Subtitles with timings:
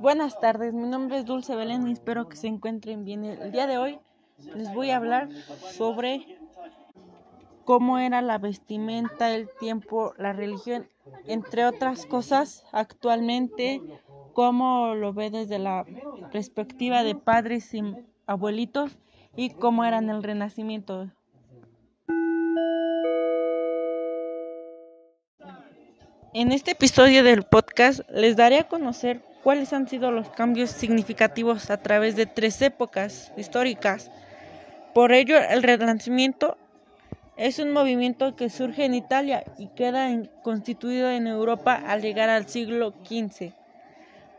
[0.00, 3.22] Buenas tardes, mi nombre es Dulce Belén y espero que se encuentren bien.
[3.22, 3.98] El día de hoy
[4.56, 5.28] les voy a hablar
[5.72, 6.38] sobre
[7.66, 10.88] cómo era la vestimenta, el tiempo, la religión,
[11.26, 13.82] entre otras cosas, actualmente,
[14.32, 15.84] cómo lo ve desde la
[16.32, 17.82] perspectiva de padres y
[18.24, 18.96] abuelitos
[19.36, 21.10] y cómo era el Renacimiento.
[26.32, 31.70] En este episodio del podcast les daré a conocer cuáles han sido los cambios significativos
[31.70, 34.10] a través de tres épocas históricas.
[34.94, 36.56] Por ello, el Renacimiento
[37.36, 40.10] es un movimiento que surge en Italia y queda
[40.42, 43.52] constituido en Europa al llegar al siglo XV.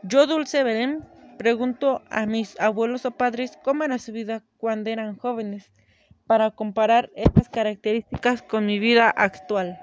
[0.02, 1.04] Yo, Dulce Belén,
[1.36, 5.72] pregunto a mis abuelos o padres cómo era su vida cuando eran jóvenes,
[6.28, 9.81] para comparar estas características con mi vida actual.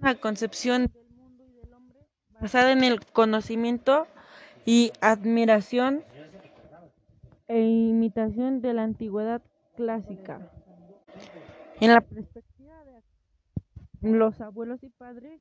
[0.00, 1.98] Una concepción del mundo y del hombre
[2.40, 4.06] basada en el conocimiento
[4.64, 6.04] y admiración
[7.48, 9.42] e imitación de la antigüedad
[9.76, 10.50] clásica.
[11.80, 13.02] En la perspectiva de
[14.10, 15.40] los abuelos y padres,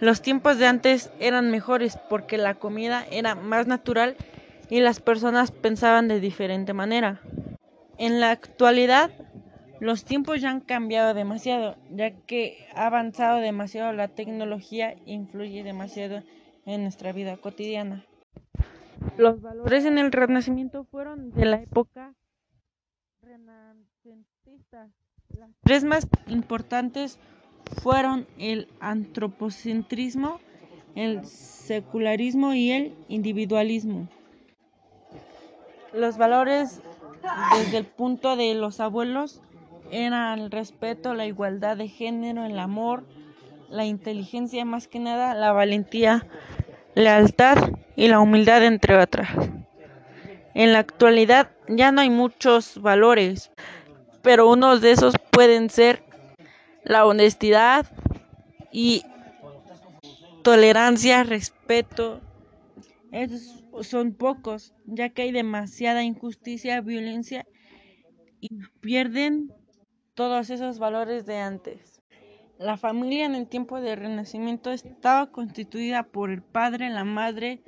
[0.00, 4.16] los tiempos de antes eran mejores porque la comida era más natural
[4.70, 7.20] y las personas pensaban de diferente manera.
[7.98, 9.10] En la actualidad,
[9.84, 16.22] los tiempos ya han cambiado demasiado, ya que ha avanzado demasiado la tecnología influye demasiado
[16.64, 18.02] en nuestra vida cotidiana.
[19.18, 22.14] Los valores en el Renacimiento fueron de la época
[23.20, 24.88] renacentista.
[25.28, 27.18] Las tres más importantes
[27.82, 30.40] fueron el antropocentrismo,
[30.94, 34.08] el secularismo y el individualismo.
[35.92, 36.80] Los valores
[37.58, 39.42] desde el punto de los abuelos
[39.90, 43.04] eran el respeto, la igualdad de género, el amor,
[43.68, 46.26] la inteligencia más que nada, la valentía,
[46.94, 49.28] lealtad y la humildad, entre otras.
[50.54, 53.50] En la actualidad ya no hay muchos valores,
[54.22, 56.02] pero unos de esos pueden ser
[56.84, 57.86] la honestidad
[58.70, 59.02] y
[60.42, 62.20] tolerancia, respeto.
[63.10, 67.46] Esos son pocos, ya que hay demasiada injusticia, violencia
[68.40, 69.52] y pierden
[70.14, 72.00] todos esos valores de antes.
[72.58, 77.62] La familia en el tiempo del Renacimiento estaba constituida por el padre, la madre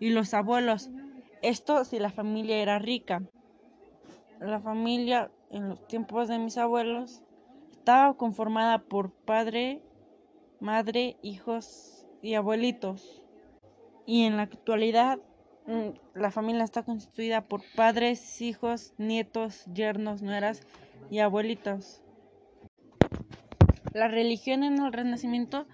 [0.00, 0.90] y los abuelos.
[1.42, 3.22] Esto si la familia era rica.
[4.40, 7.22] La familia en los tiempos de mis abuelos
[7.70, 9.82] estaba conformada por padre,
[10.60, 13.22] madre, hijos y abuelitos.
[14.06, 15.18] Y en la actualidad
[15.66, 20.62] mm, la familia está constituida por padres, hijos, nietos, yernos, nueras
[21.12, 22.00] y abuelitos.
[23.92, 25.66] La religión en el Renacimiento,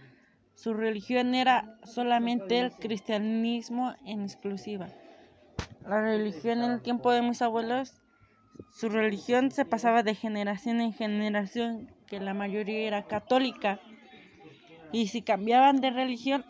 [0.56, 4.88] su religión era solamente el cristianismo en exclusiva.
[5.87, 8.03] La religión en el tiempo de mis abuelos,
[8.72, 13.78] su religión se pasaba de generación en generación, que la mayoría era católica.
[14.91, 16.44] Y si cambiaban de religión,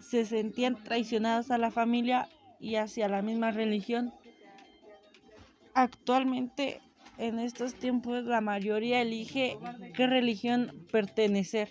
[0.00, 2.28] se sentían traicionados a la familia
[2.58, 4.12] y hacia la misma religión.
[5.74, 6.80] Actualmente
[7.20, 9.58] en estos tiempos la mayoría elige
[9.94, 11.68] qué religión pertenecer.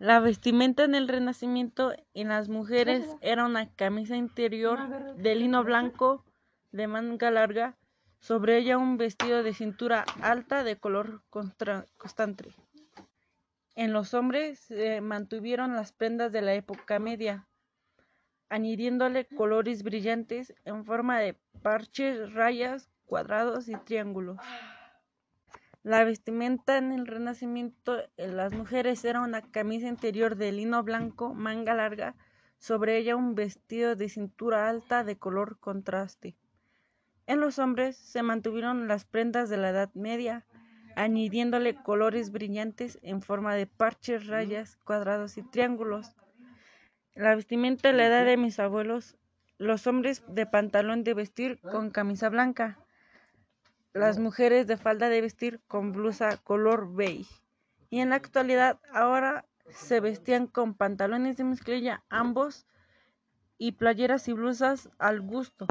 [0.00, 6.24] La vestimenta en el Renacimiento en las mujeres era una camisa interior de lino blanco
[6.72, 7.76] de manga larga,
[8.18, 12.50] sobre ella un vestido de cintura alta de color constante.
[13.76, 17.46] En los hombres se mantuvieron las prendas de la época media,
[18.48, 24.38] añadiéndole colores brillantes en forma de parches, rayas, cuadrados y triángulos.
[25.82, 31.34] La vestimenta en el Renacimiento en las mujeres era una camisa interior de lino blanco,
[31.34, 32.14] manga larga,
[32.60, 36.36] sobre ella un vestido de cintura alta de color contraste.
[37.26, 40.46] En los hombres se mantuvieron las prendas de la Edad Media,
[40.94, 46.14] añadiéndole colores brillantes en forma de parches, rayas, cuadrados y triángulos.
[47.16, 49.16] La vestimenta de la edad de mis abuelos,
[49.58, 52.78] los hombres de pantalón de vestir con camisa blanca,
[53.92, 57.34] las mujeres de falda de vestir con blusa color beige.
[57.90, 62.66] Y en la actualidad ahora se vestían con pantalones de mezclilla ambos
[63.58, 65.66] y playeras y blusas al gusto.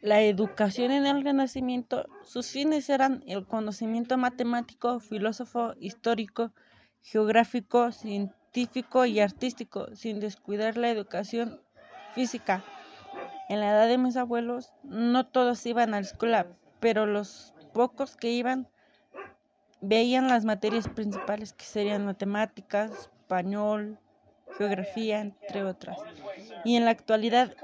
[0.00, 6.52] La educación en el Renacimiento, sus fines eran el conocimiento matemático, filósofo, histórico,
[7.02, 11.60] geográfico, científico y artístico, sin descuidar la educación
[12.14, 12.62] física.
[13.48, 16.46] En la edad de mis abuelos, no todos iban a la escuela,
[16.84, 18.68] pero los pocos que iban
[19.80, 23.98] veían las materias principales que serían matemáticas, español,
[24.58, 25.96] geografía, entre otras.
[26.62, 27.56] Y en la actualidad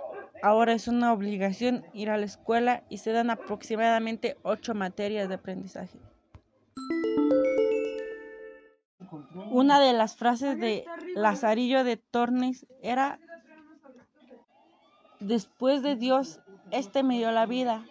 [0.42, 5.34] ahora es una obligación ir a la escuela y se dan aproximadamente ocho materias de
[5.34, 5.98] aprendizaje.
[9.50, 13.18] Una de las frases de Lazarillo de Tornes era,
[15.18, 16.40] después de Dios,
[16.70, 17.84] este me dio la vida,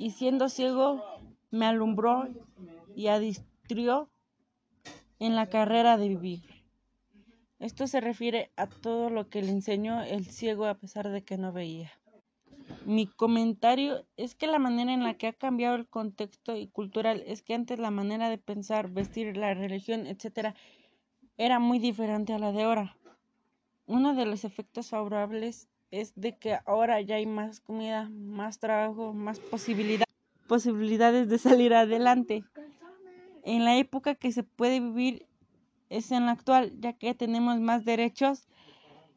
[0.00, 1.04] y siendo ciego
[1.50, 2.26] me alumbró
[2.96, 4.08] y adistrió
[5.18, 6.40] en la carrera de vivir.
[7.58, 11.36] Esto se refiere a todo lo que le enseñó el ciego a pesar de que
[11.36, 11.92] no veía.
[12.86, 17.22] Mi comentario es que la manera en la que ha cambiado el contexto y cultural
[17.26, 20.54] es que antes la manera de pensar, vestir, la religión, etcétera,
[21.36, 22.96] era muy diferente a la de ahora.
[23.84, 29.12] Uno de los efectos favorables es de que ahora ya hay más comida, más trabajo,
[29.12, 30.04] más posibilidad,
[30.46, 32.44] posibilidades de salir adelante.
[33.44, 35.26] En la época que se puede vivir
[35.88, 38.46] es en la actual, ya que tenemos más derechos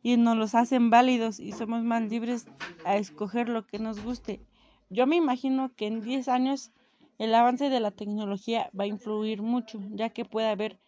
[0.02, 2.48] y nos los hacen válidos y somos más libres
[2.86, 4.42] a escoger lo que nos guste.
[4.90, 6.72] Yo me imagino que en 10 años
[7.20, 10.80] el avance de la tecnología va a influir mucho, ya que puede haber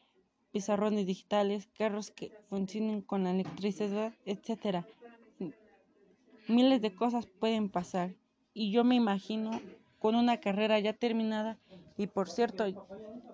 [0.51, 4.85] pizarrones digitales, carros que funcionen con electricidad, etcétera.
[6.47, 8.13] Miles de cosas pueden pasar
[8.53, 9.59] y yo me imagino
[9.99, 11.57] con una carrera ya terminada
[11.97, 12.65] y por cierto,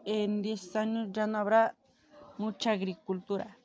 [0.06, 1.76] en 10 años ya no habrá
[2.38, 3.58] mucha agricultura.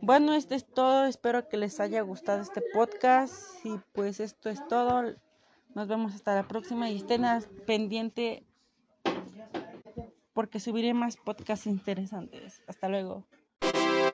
[0.00, 1.06] Bueno, esto es todo.
[1.06, 3.64] Espero que les haya gustado este podcast.
[3.64, 5.14] Y pues esto es todo.
[5.74, 7.24] Nos vemos hasta la próxima y estén
[7.66, 8.44] pendiente
[10.32, 12.62] porque subiré más podcasts interesantes.
[12.68, 13.26] Hasta luego.